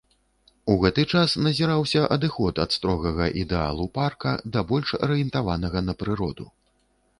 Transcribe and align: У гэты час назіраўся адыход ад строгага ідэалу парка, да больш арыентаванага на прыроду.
У 0.75 0.77
гэты 0.83 1.03
час 1.17 1.35
назіраўся 1.47 2.01
адыход 2.15 2.63
ад 2.65 2.71
строгага 2.77 3.29
ідэалу 3.43 3.87
парка, 4.01 4.31
да 4.55 4.67
больш 4.75 4.97
арыентаванага 5.09 5.87
на 5.91 5.99
прыроду. 6.03 6.51